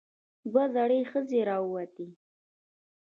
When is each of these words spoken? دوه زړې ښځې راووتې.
دوه 0.51 0.63
زړې 0.75 0.99
ښځې 1.11 1.39
راووتې. 1.49 2.07